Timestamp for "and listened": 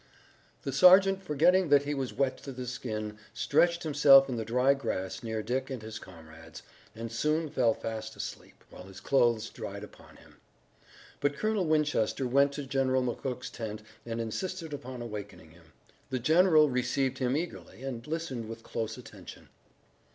17.83-18.49